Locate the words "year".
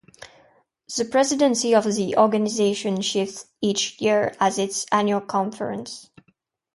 4.01-4.33